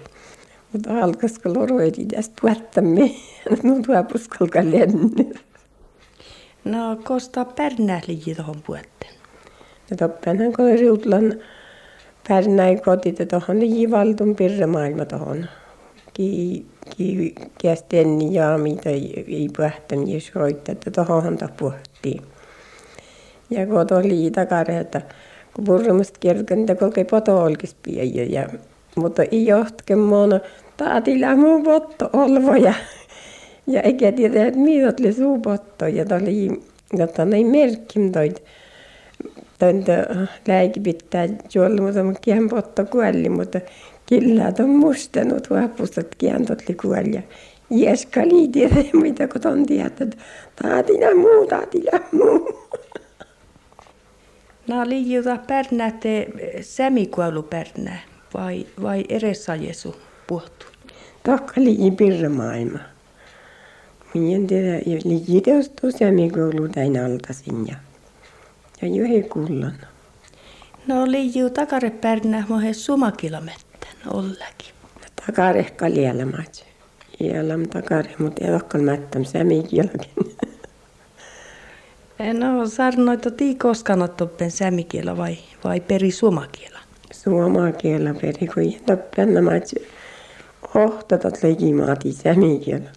Mutta 0.73 1.05
alkaisiko 1.05 1.55
loroiti 1.55 2.07
tästä 2.07 2.35
puhuttamme, 2.43 3.11
no 3.63 3.75
huopuskolka 3.89 4.59
lenny. 4.59 5.33
No 6.65 6.97
kosta 7.05 7.45
pärnää 7.45 8.01
liian 8.07 8.37
tuohon 8.37 8.63
puhutten. 8.67 9.11
No 9.91 9.97
toppenhan 9.97 10.53
kun 10.53 10.79
riutlan 10.79 11.35
pärnäin 12.29 12.83
kotit, 12.83 13.21
että 13.21 13.41
tuohon 13.41 13.61
liivaltun 13.61 14.37
pirre 14.37 14.67
maailma 14.67 15.05
tuohon. 15.05 15.47
Ki, 16.15 16.67
ki, 16.97 17.35
kästen 17.63 18.33
jaami 18.33 18.77
tai 18.77 19.13
ei 19.17 19.49
puhtan 19.57 20.11
jos 20.11 20.35
hoitaa, 20.35 20.73
että 20.73 20.91
tuohon 20.91 21.39
puhuttiin. 21.59 22.23
Ja 23.51 23.67
kun 23.67 23.87
tuossa 23.87 24.07
oli 24.07 24.31
takare, 24.31 24.79
että 24.79 25.03
kun 25.55 25.65
purrumasta 25.65 26.19
kertoo, 26.21 26.57
niitä 26.57 26.75
kolkei 26.75 27.05
poto 27.05 27.43
olkis 27.43 27.77
ja 27.87 28.49
mutta 28.97 29.23
ei 29.23 29.47
johtke 29.47 29.97
muona 29.97 30.41
taatilla 30.77 31.37
muu 31.37 31.63
potto 31.63 32.11
olvoja. 32.13 32.75
Ja 33.67 33.83
eikä 33.83 34.13
tiedä, 34.13 34.47
että 34.47 34.61
mitä 34.61 34.93
oli 35.01 35.13
suupotto. 35.13 35.87
Ja 35.87 36.05
oli, 36.23 36.63
jotta 36.93 37.25
ne 37.25 37.45
merkkim 37.45 38.13
toit. 38.13 38.43
Töntä 39.59 40.07
läiki 40.49 40.81
pitää 40.81 41.29
juolla, 41.55 41.83
mutta 41.83 42.05
mun 42.05 42.17
kiehen 42.21 42.49
potto 42.49 42.85
kuolli, 42.85 43.29
mutta 43.29 43.61
kyllä 44.09 44.53
on 44.61 44.69
mustanut 44.69 45.51
huopustat 45.51 46.15
kiehen 46.19 46.47
totli 46.47 46.75
kuolli. 46.75 47.15
Ja 47.15 47.23
jeska 47.71 48.21
liiti, 48.21 48.69
mitä 49.03 49.29
kun 49.29 49.53
on 49.53 49.67
tietää, 49.67 50.07
että 50.07 50.17
taatina 50.63 51.15
muu, 51.15 51.47
taatilla 51.47 52.01
muu. 52.13 52.69
No 54.69 54.89
liijuta 54.89 55.39
pärnää 55.47 55.91
te 55.91 56.27
vai, 58.35 58.67
vai 58.83 59.05
edessä 59.09 59.55
Jeesu 59.55 59.97
puhuttu? 60.27 60.67
Tokka 61.25 61.53
liian 61.57 61.97
pirra 61.97 62.31
maailma. 62.31 62.79
Minä 64.15 64.37
en 64.37 64.47
tiedä, 64.47 64.81
liian 65.05 65.43
teostuu 65.45 65.91
sämikuolu 65.99 66.69
täin 66.69 67.05
altasin 67.05 67.67
ja, 67.67 67.77
ja 68.83 68.89
juhe 68.89 69.23
kullan. 69.23 69.75
No 70.87 71.11
liian 71.11 71.51
takare 71.53 71.91
pärnää 71.91 72.45
mohe 72.49 72.73
sumakilometten 72.73 73.97
ollakin. 74.13 74.75
No, 74.95 75.09
takare 75.27 75.67
matsi. 76.37 76.65
Iälam 77.21 77.69
takare, 77.69 78.15
mutta 78.19 78.45
ei 78.45 78.51
olekaan 78.51 78.85
mättäm 78.85 79.25
sämikielläkin. 79.25 80.11
No 82.39 82.67
sarnoita 82.67 83.31
tii 83.31 83.55
koskaan 83.55 84.03
oppen 84.03 84.51
sämikielä 84.51 85.17
vai, 85.17 85.39
vai 85.65 85.81
peri 85.81 86.11
suomakielä? 86.11 86.80
Suomakielä 87.25 88.15
peri, 88.15 88.47
kun 88.47 88.63
ei 88.63 88.81
toppen 88.87 89.45
matsi 89.45 89.89
ohtatat 90.75 91.43
legimaati 91.43 92.13
sämikielä. 92.13 92.91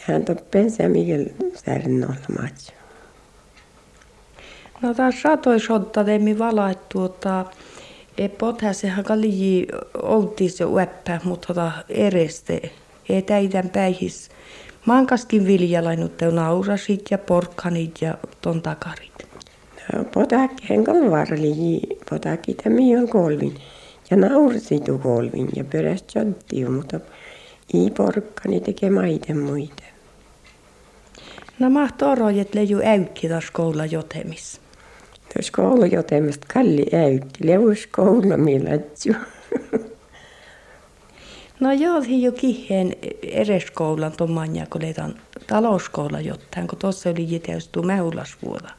Hän 0.00 0.24
toppen 0.24 0.70
sämikielä 0.70 1.30
särnolla 1.64 2.14
matsi. 2.38 2.72
No 4.82 4.94
taas 4.94 5.22
satoi 5.22 5.60
sotta 5.60 6.04
teemi 6.04 6.38
vala, 6.38 6.74
tuota, 6.88 7.44
e 8.18 8.28
pothäsehän 8.28 9.04
kalli 9.04 9.66
oltiin 10.02 10.50
se 10.50 10.64
ueppä, 10.64 11.20
mutta 11.24 11.46
tota 11.46 11.72
ereste, 11.88 12.60
ei 13.08 13.22
täitän 13.22 13.68
päihis 13.68 14.30
Mankaskin 14.84 15.46
viljalainut 15.46 16.12
naurasit 16.32 17.02
ja 17.10 17.18
porkkanit 17.18 18.02
ja 18.02 18.14
ton 18.40 18.62
takarit. 18.62 19.13
Potakki 20.14 20.68
henkan 20.68 21.10
varli, 21.10 21.80
potakki 22.10 22.54
tämä 22.54 23.00
on 23.00 23.08
kolvin. 23.08 23.54
Ja 24.10 24.16
naurasitu 24.16 24.98
kolvin 24.98 25.48
ja 25.56 25.64
jottiin, 26.14 26.72
mutta 26.72 27.00
ei 27.74 27.90
porkkani 27.96 28.60
tekee 28.60 28.90
maiten 28.90 29.38
muita. 29.38 29.82
No 31.58 31.70
mahto 31.70 32.10
orojet 32.10 32.54
leju 32.54 32.80
äykki 32.84 33.28
taas 33.28 33.50
koula 33.50 33.86
jotemis. 33.86 34.60
Tuossa 35.34 35.52
koulu 35.52 35.84
jotemista 35.84 36.46
kalli 36.54 36.86
äykki, 36.92 37.46
leus 37.46 37.86
koula 37.86 38.36
millä 38.36 38.70
No 41.60 41.72
joo, 41.72 42.02
jo 42.08 42.32
kiheen 42.32 42.92
ereskoulan 43.22 44.12
tuon 44.16 44.30
manja, 44.30 44.66
kun 44.70 44.82
leitan 44.82 45.14
talouskoula 45.46 46.20
jotain, 46.20 46.68
kun 46.68 46.78
tuossa 46.78 47.10
oli 47.10 47.32
jiteustuu 47.32 47.82
mäulasvuoda. 47.82 48.70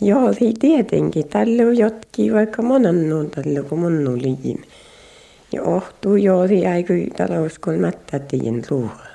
Joo, 0.00 0.28
ei 0.40 0.54
tietenkin. 0.58 1.28
Tällä 1.28 1.62
on 1.62 1.78
jotkin, 1.78 2.34
vaikka 2.34 2.62
monen 2.62 3.10
nuun 3.10 3.30
tällä, 3.30 3.62
kun 3.62 3.78
mun 3.78 4.08
oli 4.08 4.58
Ja 5.52 5.62
ohtuu 5.62 6.16
joo, 6.16 6.44
ei 6.74 6.84
kyllä 6.84 7.14
talouskoula 7.16 7.78
mättä 7.78 8.18
tiedän 8.18 8.62
luuha. 8.70 9.06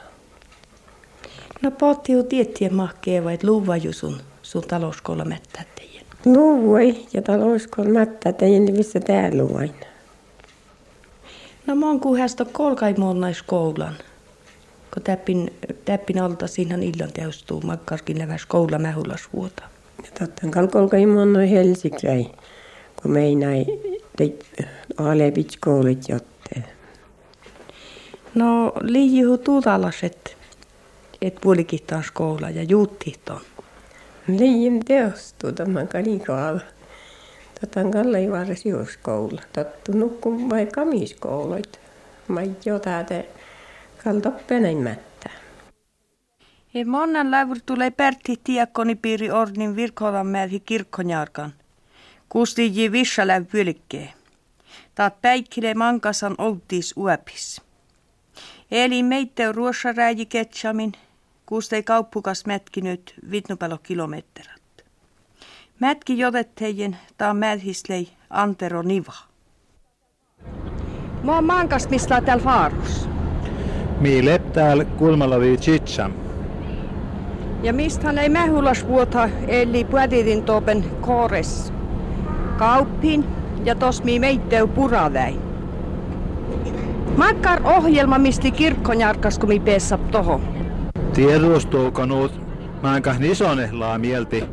No 1.61 1.71
pohti 1.71 2.11
jo 2.11 2.23
tiettien 2.23 2.73
mahkee 2.73 3.23
vai 3.23 3.38
luuva 3.43 3.77
jo 3.77 3.93
sun, 3.93 4.17
sun 4.41 4.63
talouskoula 4.67 5.25
mättä 5.25 5.63
tiedän? 5.75 6.07
Luuvai 6.25 6.95
ja 7.13 7.21
talouskoula 7.21 7.89
mättä 7.89 8.33
tiedän, 8.33 8.75
missä 8.77 9.00
täällä 9.00 9.43
on 9.43 9.57
aina. 9.57 9.73
No 11.67 11.75
mä 11.75 11.88
oon 11.88 12.00
kuhasta 12.00 12.45
kolkai 12.45 12.95
koulan. 13.47 13.95
Kun 14.93 15.03
täppin, 15.03 15.53
täppin 15.85 16.21
alta 16.21 16.47
siinä 16.47 16.75
illan 16.75 17.13
teostuu, 17.13 17.61
makkaskin 17.61 18.19
läväs 18.19 18.45
koula 18.45 18.79
mähulas 18.79 19.21
vuota. 19.33 19.70
Ja 20.03 20.10
totta 20.20 20.48
kai 20.50 20.67
kolkai 20.67 21.05
noin 21.05 21.50
Helsikläi, 21.50 22.31
kun 23.01 23.12
me 23.12 23.24
ei 23.24 23.36
näin 23.36 23.65
alevits 24.98 25.58
koulit 25.58 26.10
jotte. 26.10 26.63
No 28.36 28.74
liijuhu 28.81 29.38
tuutalaset, 29.38 30.38
et 31.22 31.36
puolikin 31.41 31.79
taas 31.88 32.12
koula 32.12 32.50
ja 32.50 32.63
juuttit 32.63 33.29
on. 33.29 33.41
Liijin 34.27 34.86
teostuu 34.86 35.51
tämän 35.51 35.88
kalikaalla. 35.88 36.62
Totan 37.62 37.91
kallei 37.91 38.31
varas 38.31 38.65
juuskoula. 38.65 39.41
Tottu 39.53 39.91
nukkum 39.91 40.50
vai 40.50 40.65
kamiskouloit. 40.65 41.79
Mä 42.27 42.41
jo 42.65 42.79
täältä 42.79 43.24
kalta. 44.03 44.31
Ja 46.73 46.85
monen 46.85 47.31
läivur 47.31 47.57
tulee 47.65 47.91
Pertti 47.91 48.39
Tiakkoni 48.43 48.95
piiri 48.95 49.31
ordnin 49.31 49.75
virkolan 49.75 50.27
määrhi 50.27 50.59
kirkkonjarkan. 50.59 51.53
Kusti 52.29 52.71
ji 52.75 52.91
läv 53.25 53.45
pylkkee. 53.45 54.13
Taat 54.95 55.21
päikkile 55.21 55.73
mankasan 55.73 56.35
oltiis 56.37 56.93
uäpis. 56.97 57.61
Eli 58.71 59.03
meitte 59.03 59.51
ruossa 59.51 59.91
rääji 59.91 60.25
ketsamin, 60.25 60.91
kuustei 61.45 61.83
kauppukas 61.83 62.45
mätkinyt 62.45 63.13
vitnupalo 63.31 63.77
kilometterat. 63.77 64.61
Mätki 65.79 66.17
jotettejen 66.17 66.97
taa 67.17 67.33
mäthislei 67.33 68.09
Antero 68.29 68.81
Niva. 68.81 69.15
Mä 71.23 71.35
oon 71.35 71.45
mankas 71.45 71.89
mistä 71.89 72.21
täällä 72.21 72.43
Faarus. 72.43 73.07
Mi 73.99 74.25
leptääl 74.25 74.85
kulmalavi 74.85 75.57
chitsam. 75.57 76.30
Ja 77.63 77.74
hän 78.03 78.18
ei 78.18 78.30
mähulas 78.30 78.88
vuota 78.88 79.30
eli 79.48 79.86
puhuttiin 79.86 80.44
topen 80.44 80.86
kores. 81.01 81.74
Kauppin 82.58 83.25
ja 83.65 83.75
tos 83.75 84.03
mi 84.03 84.20
meitteu 84.20 84.68
puraväin. 84.68 85.39
Makkar 87.18 87.62
ohjelma 87.63 88.18
misti 88.18 88.51
kirkkonjarkas 88.51 89.39
kun 89.39 89.50
mi 89.50 89.60
peessa 89.60 89.98
toho. 89.98 90.41
Tiedustuukonut 91.13 92.41
maankas 92.84 93.20
nisonehlaa 93.20 93.98
mielti 93.98 94.44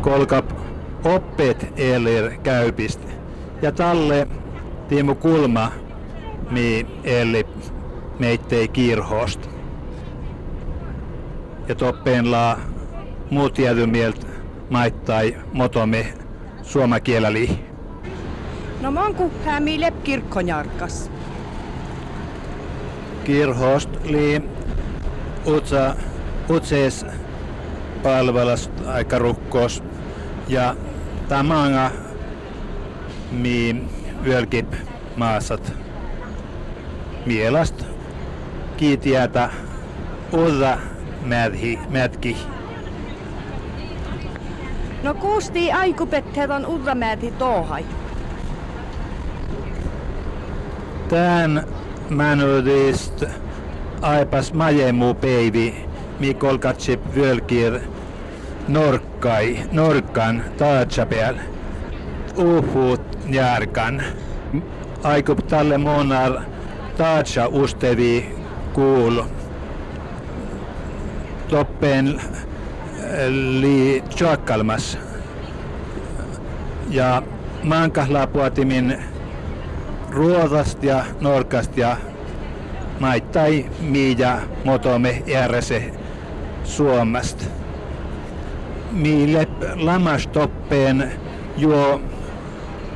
kolkap 0.00 0.50
oppet 1.04 1.72
elir 1.76 2.30
käypist. 2.42 3.00
Ja 3.62 3.72
talle 3.72 4.28
Tiimu 4.88 5.14
Kulma 5.14 5.72
mi 6.50 6.86
eli 7.04 7.46
meittei 8.18 8.68
kirhosta 8.68 9.47
ja 11.68 11.74
toppeenlaa 11.74 12.60
muut 13.30 13.58
jäädymielt 13.58 14.26
maittai 14.70 15.36
motomi 15.52 16.06
suomakielali. 16.62 17.64
No 18.80 18.90
monku 18.90 19.32
hämi 19.44 19.80
lep 19.80 20.04
kirkkonjarkas. 20.04 21.10
Kirhost 23.24 23.90
li 24.04 24.42
utsa 25.46 25.94
utsees 26.50 27.06
palvelas 28.02 28.70
aika 28.86 29.18
rukkos 29.18 29.82
ja 30.48 30.76
tamanga 31.28 31.90
mi 33.30 33.84
yölkip 34.26 34.72
maasat 35.16 35.72
mielast 37.26 37.84
kiitiätä 38.76 39.50
uutta 40.32 40.78
mädhi, 41.22 41.78
mätki. 41.90 42.36
No 45.02 45.14
kuusti 45.14 45.72
aikupetteet 45.72 46.50
on 46.50 46.66
mädhi 46.94 47.30
tohai. 47.30 47.84
Tän 51.08 51.64
mänudist 52.10 53.24
aipas 54.02 54.52
majemu 54.52 55.14
peivi 55.14 55.86
Mikol 56.20 56.58
Katsip 56.58 57.00
Völkir 57.16 57.80
Norkkai, 58.68 59.58
Norkan 59.72 60.44
taatsapel. 60.58 61.34
Uhut 62.36 63.18
järkan. 63.30 64.02
Aikup 65.02 65.46
talle 65.46 65.78
monar 65.78 66.42
taatsa 66.96 67.46
ustevi 67.46 68.36
kuulu 68.72 69.24
toppen 71.48 72.20
li 73.60 74.04
tjoakkalmas. 74.16 74.98
Ja 76.90 77.22
maankahlaapuatimin 77.62 78.98
ruodast 80.10 80.82
ja 80.82 81.04
norkast 81.20 81.76
ja 81.76 81.96
maittai 83.00 83.66
miija 83.80 84.38
motome 84.64 85.22
järjese 85.26 85.92
Suomesta. 86.64 87.44
Miille 88.92 89.48
lamastoppeen 89.74 91.12
juo 91.56 92.00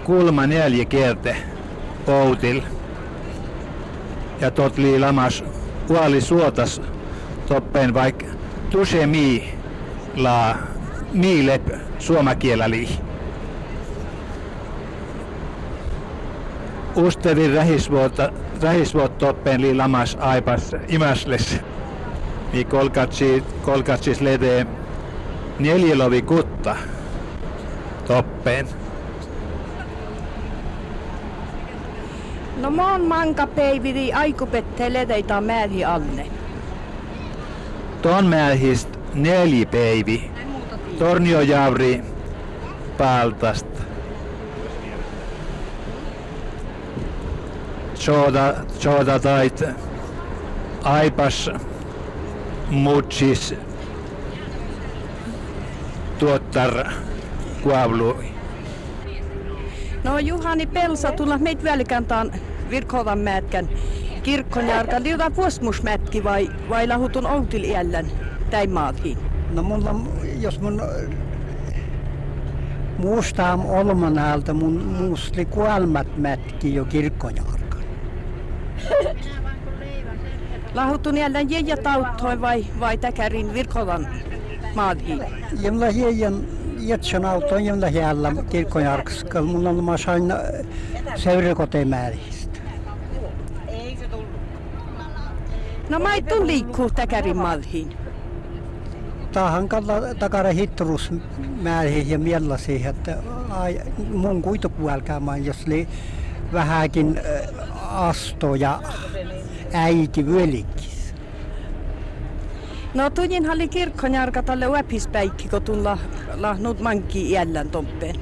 kulma 0.04 0.47
neljä 0.47 0.85
kierte 0.85 1.37
outil. 2.06 2.61
Ja 4.40 4.50
totli 4.50 4.99
lamas 4.99 5.44
uali 5.90 6.21
suotas 6.21 6.82
toppeen 7.47 7.95
vaikka 7.95 8.26
tuse 8.73 9.06
mi 9.06 9.54
la 10.17 10.56
mi 11.13 11.47
lep 11.47 11.69
suomakielali. 11.99 12.89
Ustevi 16.97 17.49
rähisvuot 18.63 19.19
toppeen 19.19 19.61
li 19.61 19.75
lamas 19.75 20.17
aipas 20.21 20.71
imasles. 20.89 21.56
Mi 22.52 22.65
kolkatsi 22.65 23.45
kolkatsis 23.63 24.21
lede 24.21 24.67
neljälovi 25.58 26.23
kutta 26.23 26.76
toppeen. 28.06 28.69
No 32.56 32.71
mä 32.71 32.93
oon 32.93 33.04
manka 33.04 33.47
peividi 33.47 34.13
aikupette 34.13 34.93
ledeitä 34.93 35.41
määri 35.41 35.85
alle. 35.85 36.42
Tonmähist 38.02 38.88
neljipeivi. 39.15 40.30
Torniojavri 40.99 42.02
Paltast. 42.99 43.67
Choda, 47.95 48.54
choda 48.80 49.19
tait 49.19 49.65
aipas 50.82 51.50
mutsis 52.71 53.54
tuottar 56.19 56.91
kuavlu. 57.62 58.17
No 60.04 60.19
Juhani 60.19 60.67
Pelsa, 60.67 61.12
tulla 61.12 61.38
meitä 61.38 61.65
välkäntaan 61.65 62.32
virkovan 62.71 63.19
määtkän 63.19 63.69
kirkkonjarka 64.23 65.02
liuta 65.02 65.37
vuosmusmätki 65.37 66.25
vai, 66.25 66.50
vai 66.69 66.87
lahutun 66.87 67.26
outil 67.26 67.65
iällän 67.65 68.06
tai 68.50 68.67
maatiin? 68.67 69.19
No 69.54 69.63
mulla, 69.63 69.95
jos 70.41 70.61
mun 70.61 70.82
muustaa 72.99 73.58
olmanaalta 73.69 74.54
mun 74.54 74.85
muustli 74.85 75.45
kuolmat 75.45 76.17
mätki 76.17 76.75
jo 76.75 76.85
kirkkonjarka. 76.85 77.76
Lahutun 80.75 81.17
iällän 81.17 81.50
jäjä 81.50 81.76
tauttoin 81.76 82.41
vai, 82.41 82.67
vai 82.80 82.99
täkärin 82.99 83.54
virkovan 83.54 84.08
maatiin? 84.75 85.25
Jemla 85.61 85.87
jäjän 85.87 86.35
jetson 86.78 87.25
autoon 87.25 87.65
jemla 87.65 87.87
hiällä 87.87 88.32
kirkkonjarkska. 88.50 89.43
Mulla 89.43 89.71
on 89.71 89.85
mä 89.85 89.97
sain 89.97 90.32
seurakotemäärissä. 91.17 92.42
No 95.93 95.99
mä 95.99 96.15
ei 96.15 96.23
liikkuu 96.43 96.91
täkärin 96.91 97.37
malhiin. 97.37 97.97
Tähän 99.33 99.69
kalla 99.69 99.93
takara 100.19 100.52
hitturus 100.52 101.13
määriin 101.63 102.11
ja 102.11 102.19
miellasi, 102.19 102.87
että 102.87 103.19
ai, 103.50 103.81
mun 104.13 104.43
kuitupuolkaamaan, 104.43 105.45
jos 105.45 105.65
oli 105.67 105.89
vähänkin 106.52 107.21
asto 107.91 108.55
ja 108.55 108.83
äiti 109.73 110.26
vyölikis. 110.26 111.15
No 112.95 113.11
tunnin 113.11 113.47
halli 113.47 113.69
kirkkonjarka 113.69 114.43
tälle 114.43 114.69
uepispäikki, 114.69 115.49
kun 115.49 115.63
tulla 115.63 115.99
lahnut 116.35 116.81
manki 116.81 117.31
iällän 117.31 117.71
tompeen. 117.71 118.17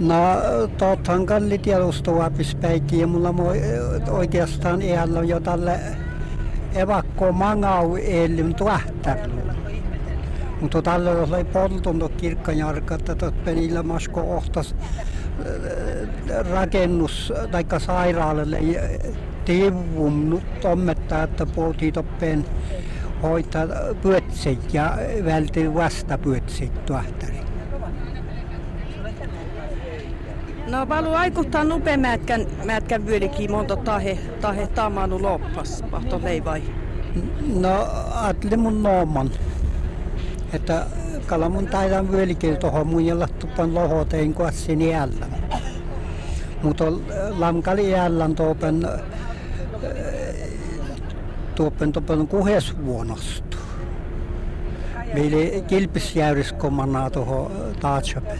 No, 0.00 0.16
tottahan 0.78 1.26
kalli 1.26 1.58
tiedustuvapispäikki 1.58 3.00
ja 3.00 3.06
mulla 3.06 3.34
oikeastaan 4.10 4.82
iällä 4.82 5.22
jo 5.22 5.40
tälle 5.40 5.80
evakko 6.74 7.32
mangau 7.32 7.96
elim 7.96 8.54
tuahtarlu. 8.54 9.42
Mutta 10.60 10.82
tällä 10.82 11.10
oli 11.10 11.44
poltunut 11.44 12.12
kirkkonjarka, 12.16 12.94
että 12.94 13.32
penillä 13.44 13.82
masko 13.82 14.20
ohtas 14.20 14.74
äh, 14.74 16.46
rakennus 16.50 17.32
tai 17.50 17.64
sairaalalle 17.78 18.58
tivum 19.44 20.30
nyt 20.30 20.60
tommetta, 20.60 21.22
että 21.22 21.46
puhuttiin 21.46 21.94
toppeen 21.94 22.44
hoitaa 23.22 23.66
pyötsit 24.02 24.74
ja 24.74 24.98
välti 25.24 25.74
vasta 25.74 26.18
pyötsit 26.18 26.86
tuahtari. 26.86 27.51
No 30.66 30.86
palu 30.86 31.14
aikuttaa 31.14 31.64
nupe 31.64 31.96
mätkän, 31.96 32.46
mätkän 32.64 33.06
vyölikin 33.06 33.50
monta 33.50 33.76
tahe, 33.76 34.18
tahe 34.40 34.66
taamanu 34.66 35.22
loppas, 35.22 35.84
pahto 35.90 36.20
leivai. 36.22 36.62
No 37.54 37.86
ajattelen 38.14 38.60
mun 38.60 38.82
nooman, 38.82 39.30
että 40.52 40.86
kala 41.26 41.48
mun 41.48 41.66
taidan 41.66 42.12
vyölikin 42.12 42.56
tuohon 42.56 42.86
mun 42.86 43.06
jolla 43.06 43.28
tupan 43.28 43.74
lohotein 43.74 44.34
kuassin 44.34 44.82
iällä. 44.82 45.26
Mutta 46.62 46.84
lamkali 47.38 47.88
iällän 47.88 48.34
tuopen 48.34 48.88
tuopen 51.54 51.92
tuopen 51.92 52.28
kuhes 52.28 52.76
vuonostu. 52.84 53.56
Meillä 55.14 55.62
kilpisjärjeskomana 55.66 57.10
tuohon 57.10 57.50
Taatsapelle. 57.80 58.38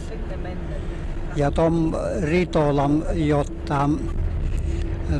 Ja 1.36 1.50
tuon 1.50 1.96
Ritolan, 2.22 3.04
jotta 3.12 3.90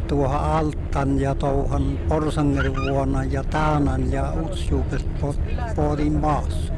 tuohon 0.08 0.40
Altan 0.40 1.20
ja 1.20 1.34
tuohon 1.34 1.98
Porsangervuonna 2.08 3.24
ja 3.24 3.44
Taanan 3.44 4.12
ja 4.12 4.32
Utsjukesta 4.44 5.08
pohdin 5.76 6.12
maassa. 6.12 6.72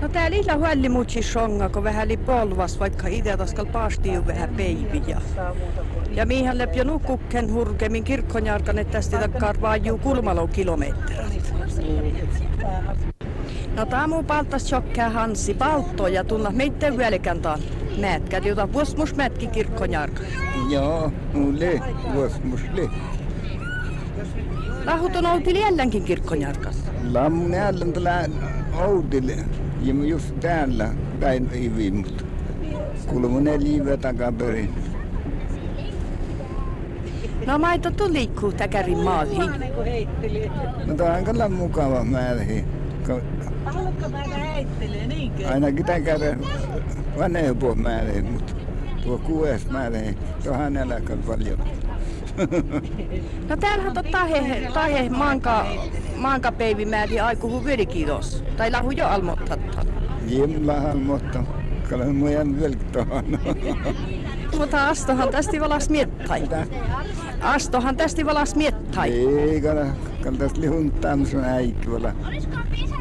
No 0.00 0.08
tää 0.08 0.30
lilla 0.30 0.56
huolli 0.56 0.88
muutsi 0.88 1.22
songa, 1.22 1.68
kun 1.68 1.84
vähän 1.84 2.08
li 2.08 2.16
polvas, 2.16 2.80
vaikka 2.80 3.06
itse 3.06 3.36
taskal 3.36 3.66
paastii 3.66 4.26
vähän 4.26 4.48
peiviä. 4.56 5.20
Ja 6.10 6.26
mihän 6.26 6.58
leppi 6.58 6.78
jo 6.78 6.84
nukkukken 6.84 7.52
hurkemin 7.52 8.04
kirkkonjarkan, 8.04 8.78
että 8.78 8.92
tästä 8.92 9.18
takkaan 9.18 9.60
vaajuu 9.60 9.98
kulmalo 9.98 10.46
kilometrit. 10.46 11.54
No 13.76 13.86
tää 13.86 14.06
muu 14.06 14.22
paltas 14.22 14.64
chokkää 14.64 15.10
Hansi 15.10 15.54
paltto 15.54 16.06
ja 16.06 16.24
tulla 16.24 16.50
meitten 16.50 16.98
vieläkään 16.98 17.42
taan 17.42 17.60
mätkä, 18.00 18.38
jota 18.38 18.72
vuosmus 18.72 19.14
mätki 19.14 19.46
kirkkonjarkan. 19.46 20.26
Joo, 20.70 21.12
mulle 21.34 21.80
vuosmusle. 22.14 22.90
Lahut 24.86 25.16
on 25.16 25.26
outi 25.26 25.54
liellänkin 25.54 26.04
kirkkonjarkas. 26.04 26.76
Lammun 27.12 27.54
ällän 27.54 27.92
tällä 27.92 28.24
Oudille. 28.86 29.36
Ja 29.82 29.94
just 30.04 30.40
täällä 30.40 30.90
päin 31.20 31.50
ivi, 31.54 31.90
mutta 31.90 32.24
kuuluu 33.06 33.40
ne 33.40 33.58
takaperin. 34.00 34.74
No 37.46 37.58
maito 37.58 37.90
tu 37.90 38.12
liikkuu 38.12 38.52
täkärin 38.52 38.98
maahin. 38.98 39.50
No 40.86 40.94
tää 40.94 41.16
on 41.16 41.24
kyllä 41.24 41.48
mukava 41.48 42.04
määrähi. 44.12 44.66
Ainakin 45.52 45.84
tämän 45.84 46.02
käden 46.02 46.40
vanhempi 47.18 47.74
määrähi, 47.74 48.22
mutta 48.22 48.54
tuo 49.02 49.18
kuudes 49.18 49.70
määrähi, 49.70 50.18
tuo 50.44 50.52
hänellä 50.52 51.00
paljon. 51.26 51.58
No 53.48 53.56
täällähän 53.56 53.98
on 53.98 54.04
tahe, 54.10 54.70
tahe 54.74 55.08
maanka, 55.08 55.66
maanka 56.16 56.52
päivimääri 56.52 57.20
aikuhu 57.20 57.64
vyödikiitos. 57.64 58.44
Tai 58.56 58.70
lahu 58.70 58.90
jo 58.90 59.06
almottatta. 59.06 59.86
Jimla 60.26 60.74
almotta. 60.74 61.44
Kyllä 61.88 62.06
mujan 62.06 62.60
velktohan. 62.60 63.24
Mutta 64.58 64.88
Astohan 64.88 65.28
tästä 65.28 65.60
valas 65.60 65.90
miettai. 65.90 66.48
Astohan 67.40 67.96
tästä 67.96 68.26
valas 68.26 68.56
miettai. 68.56 69.10
Ei, 69.12 69.60
kyllä, 69.60 69.86
kyllä 70.22 70.38
tästä 70.38 70.60
lihuntaan 70.60 71.26
sun 71.26 71.44
äikkivällä. 71.44 72.12
No 72.12 72.91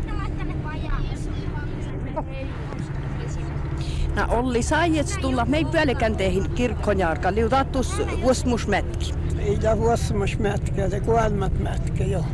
Olli 4.28 4.64
saajets 4.64 5.18
tulla 5.18 5.46
mei 5.46 5.66
pyölikäänteihin 5.66 6.52
kirkkonjaarka 6.52 7.34
liutattus 7.34 8.02
vuosmusmätki. 8.22 9.14
Ei 9.40 9.60
ja 9.62 9.78
vuosmusmätkä, 9.78 10.90
se 10.90 11.00
kuolmat 11.00 11.60
mätkä 11.60 12.04
jo. 12.04 12.26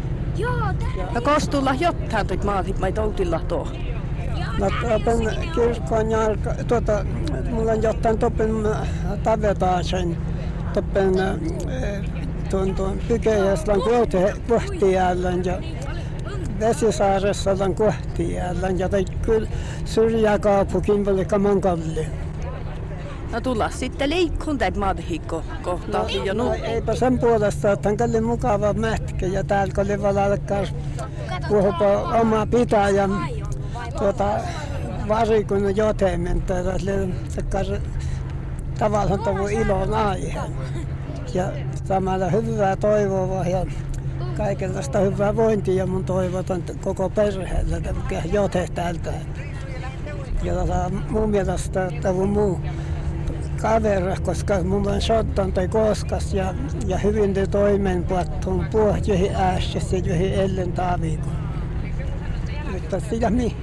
No 1.13 1.21
kostulla 1.21 1.73
jotain 1.79 2.27
tuit 2.27 2.43
maatit 2.43 2.79
mai 2.79 2.91
toutilla 2.91 3.39
tuo. 3.39 3.67
No 4.59 4.69
topen 4.81 5.19
kirkkonjaarka, 5.55 6.53
tuota, 6.67 7.05
mulla 7.51 7.71
on 7.71 7.83
jotain 7.83 8.17
topen 8.17 8.51
tavetaan 9.23 9.83
sen, 9.83 10.17
topen 10.73 11.13
tuon 12.49 12.75
tuon 12.75 12.99
pykejäslän 13.07 13.79
kuohtijällän 14.47 15.45
ja 15.45 15.59
Vesisaaressa 16.59 17.51
on 17.51 17.75
kuohtijällän 17.75 18.79
ja 18.79 18.89
kyllä 19.21 19.49
syrjäkaupukin 19.85 21.09
oli 21.09 21.25
kamankalli. 21.25 22.07
No 23.31 23.41
tulla 23.41 23.69
sitten 23.69 24.09
liikkuun 24.09 24.57
teet 24.57 24.77
maadhikko 24.77 25.43
kohtaa 25.61 26.09
jo 26.09 26.33
nu. 26.33 26.51
Eipä 26.63 26.95
sen 26.95 27.19
puolesta, 27.19 27.71
että 27.71 27.89
on 27.89 27.97
kalli 27.97 28.21
mukava 28.21 28.73
mätkä 28.73 29.25
ja 29.25 29.43
täällä 29.43 29.73
oli 29.77 30.01
valakkaas 30.01 30.75
puhupa 31.49 32.19
oma 32.21 32.45
pitäjä 32.45 33.09
tuota 33.99 34.29
varikun 35.07 35.75
jotemen 35.75 36.41
tällä 36.41 36.73
tavallaan 38.79 39.19
tuo 39.19 39.47
ilon 39.47 39.93
aihe. 39.93 40.39
Ja 41.33 41.51
samalla 41.85 42.29
hyvää 42.29 42.75
toivoa 42.75 43.45
ja 43.45 43.65
kaikenlaista 44.37 44.99
hyvää 44.99 45.35
vointia 45.35 45.87
mun 45.87 46.05
toivotan 46.05 46.63
koko 46.81 47.09
perheelle, 47.09 47.81
jote 48.31 48.67
täältä. 48.75 49.13
Ja 50.43 50.53
tota, 50.53 50.91
mun 51.09 51.29
mielestä 51.29 51.85
että 51.85 52.13
muu 52.13 52.59
kaveri, 53.61 54.15
koska 54.23 54.63
mulla 54.63 54.91
on 54.91 55.01
shottan 55.01 55.53
tai 55.53 55.67
koskas 55.67 56.33
ja, 56.33 56.53
ja 56.87 56.97
hyvin 56.97 57.33
te 57.33 57.47
toimen 57.47 58.03
puhuttuun 58.03 58.65
puhut 58.71 59.07
joihin 59.07 59.35
äässä 59.35 59.79
ja 60.05 60.15
ellen 60.43 60.71
taaviikon. 60.71 61.33
Mutta 62.71 62.99
sitä 62.99 63.29
mihin 63.29 63.55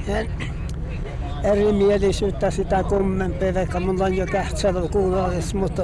erimielisyyttä 1.45 2.51
sitä 2.51 2.83
kummempi, 2.83 3.55
vaikka 3.55 3.81
mulla 3.81 4.05
on 4.05 4.15
jo 4.15 4.27
kähtsälö 4.27 4.89
kuulollis, 4.89 5.55
mutta 5.55 5.83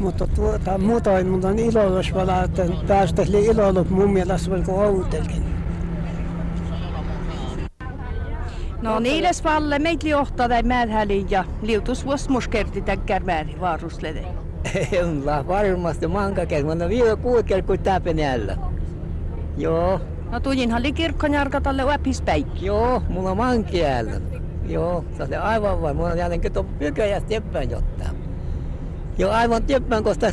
mutta 0.00 0.26
tuota, 0.26 0.78
muutoin 0.78 1.28
mulla 1.28 1.48
on 1.48 1.58
ilollus 1.58 2.14
vala, 2.14 2.42
että 2.42 2.62
päästäisiin 2.88 3.44
ilollus 3.44 3.88
mun 3.88 4.12
mielestä 4.12 4.50
kuin 4.64 4.78
outelkin. 4.78 5.60
No 8.82 8.98
niiles 8.98 9.44
valle 9.44 9.78
meitä 9.78 10.08
johtaa 10.08 10.48
tai 10.48 10.62
määrähälin 10.62 11.30
ja 11.30 11.44
liutus 11.62 12.04
vuos 12.06 12.28
muskerti 12.28 12.80
täkkär 12.80 13.24
määrin 13.24 13.60
vaaruslede. 13.60 14.24
Kyllä, 14.90 15.44
varmasti 15.48 16.06
mankakel, 16.06 16.64
mutta 16.64 16.88
vielä 16.88 17.16
kuukel 17.16 17.62
kuin 17.62 17.80
täpenällä. 17.80 18.56
Joo. 19.56 20.00
No 20.30 20.40
tujinhan 20.40 20.82
li 20.82 20.92
kirkkonjarka 20.92 21.60
tälle 21.60 21.84
uäpispäikki. 21.84 22.66
Joo, 22.66 23.02
mulla 23.08 23.30
on 23.30 23.36
mankiällä. 23.36 24.12
Joo, 24.66 25.04
se 25.16 25.22
on 25.22 25.42
aivan 25.42 25.82
vai. 25.82 25.94
Mulla 25.94 26.08
on 26.08 26.18
jälleen 26.18 26.52
tuon 26.52 26.66
pykäjä 26.66 27.20
steppään 27.20 27.70
jotta. 27.70 28.04
Joo, 29.20 29.30
aivan 29.30 29.62
teppään, 29.62 30.04
koska 30.04 30.26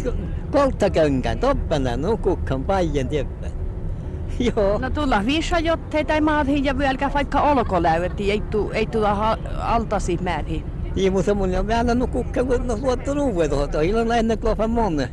kolttakönkän, 0.52 1.40
toppana 1.40 1.98
nukukkan 1.98 2.64
paien 2.64 3.08
teppään. 3.08 3.52
Joo. 4.56 4.78
No 4.78 4.90
tulla 4.90 5.26
viisa 5.26 5.60
jottei 5.60 6.06
tai 6.06 6.22
maathin 6.22 6.66
ja 6.66 6.78
vieläkä 6.78 7.12
vaikka 7.14 7.42
olkoläyötti, 7.42 8.32
ei, 8.32 8.42
tu, 8.42 8.72
ei 8.74 8.86
tulla 8.86 9.38
altasi 9.60 10.18
määrin. 10.22 10.64
Niin, 10.96 11.14
mutta 11.14 11.34
mun 11.34 11.56
on 11.56 11.68
vielä 11.68 11.96
nukukkan, 11.96 12.48
kun 12.48 12.72
on 12.72 12.82
luottu 12.82 13.12
tuohon, 13.14 13.96
on 14.02 14.18
ennen 14.18 14.40
klofan 14.40 14.70
monne. 14.70 15.10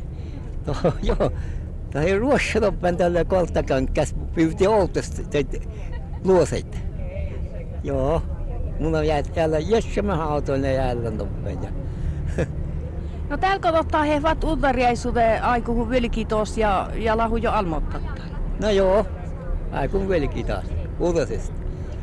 No, 0.67 0.75
joo. 1.03 1.31
Tai 1.93 2.17
ruossa 2.19 2.61
toppen 2.61 2.97
tälle 2.97 3.25
kolttakönkkäs 3.25 4.15
pyyti 4.35 4.67
oltesta 4.67 5.21
luoset. 6.23 6.77
Joo. 7.83 8.21
Mun 8.79 8.95
on 8.95 9.07
jäällä 9.07 9.59
jössämä 9.59 10.23
autoille 10.23 10.73
jäällä 10.73 11.11
toppen. 11.11 11.84
No 13.29 13.37
täällä 13.37 13.79
ottaa 13.79 14.03
he 14.03 14.21
vat 14.21 14.43
uudariaisuuden 14.43 15.43
aikuhu 15.43 15.89
vilkitos 15.89 16.57
ja, 16.57 16.89
ja 16.95 17.17
lahu 17.17 17.37
jo 17.37 17.51
almoittatta. 17.51 18.21
No 18.61 18.69
joo, 18.69 19.05
aikun 19.71 20.09
vilkitos, 20.09 20.65
uudesista. 20.99 21.53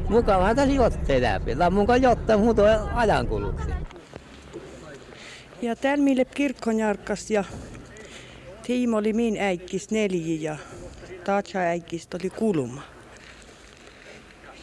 Mukavahan 0.08 0.56
tässä 0.56 0.74
jotteen 0.74 1.22
läpi. 1.22 1.56
Tämä 1.56 1.70
mukaan 1.70 2.02
jotta 2.02 2.38
muuta 2.38 2.62
ajankuluksi. 2.94 3.70
Ja 5.62 5.76
täällä 5.76 6.04
mille 6.04 6.24
kirkkonjarkas 6.24 7.30
ja 7.30 7.44
Tiimo 8.62 8.96
oli 8.96 9.12
min 9.12 9.36
äikkis 9.40 9.90
neljä 9.90 10.50
ja 10.50 10.56
Tatsa 11.24 11.58
äikkis 11.58 12.08
oli 12.14 12.30
kulma. 12.30 12.82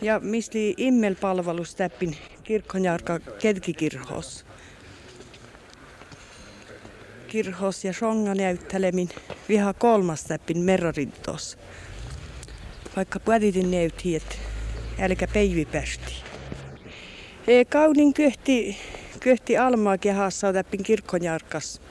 Ja 0.02 0.20
misli 0.20 0.74
immelpalvelus 0.78 1.76
täppin 1.76 2.18
kirkkonjarka 2.44 3.20
kelkikirhos 3.20 4.46
kirhos 7.30 7.86
ja 7.86 7.94
songa 7.94 8.36
näyttelemin 8.36 9.10
viha 9.50 9.74
kolmas 9.74 10.24
täppin 10.24 10.58
merrorintos. 10.58 11.58
Vaikka 12.96 13.20
puolitin 13.20 13.72
näytti, 13.72 14.16
että 14.16 14.36
älkä 15.00 15.28
päivi 15.28 15.66
päästi. 15.66 16.14
E, 17.48 17.66
kaunin 17.66 18.14
köhti, 18.14 18.78
köhti 19.20 19.58
almaa 19.58 19.98
kehassa 19.98 20.54
täppin 20.54 20.84
kirkkonjarkas. 20.84 21.82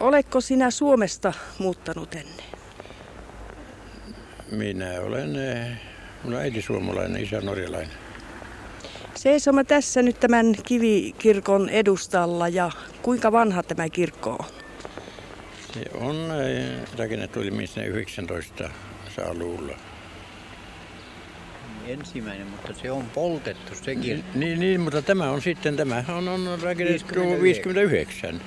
Oletko 0.00 0.40
sinä 0.40 0.70
Suomesta 0.70 1.32
muuttanut 1.58 2.14
ennen? 2.14 2.44
Minä 4.50 5.00
olen, 5.00 5.30
minulla 6.24 6.40
äiti 6.40 6.62
suomalainen, 6.62 7.22
isä 7.22 7.40
norjalainen. 7.40 8.07
Seisomme 9.18 9.64
tässä 9.64 10.02
nyt 10.02 10.20
tämän 10.20 10.54
kivikirkon 10.64 11.68
edustalla 11.68 12.48
ja 12.48 12.70
kuinka 13.02 13.32
vanha 13.32 13.62
tämä 13.62 13.88
kirkko 13.88 14.30
on? 14.30 14.44
Se 15.74 15.84
on 15.94 16.16
rakennettu 16.98 17.40
yli 17.40 17.50
1900 17.50 18.70
alulla. 19.30 19.76
Ensimmäinen, 21.86 22.46
mutta 22.46 22.74
se 22.82 22.90
on 22.90 23.04
poltettu 23.14 23.74
sekin. 23.74 24.24
Niin, 24.34 24.60
niin 24.60 24.80
mutta 24.80 25.02
tämä 25.02 25.30
on 25.30 25.42
sitten, 25.42 25.76
tämä 25.76 26.04
on, 26.08 26.28
on 26.28 26.58
rakennettu 26.62 27.42
59. 27.42 28.40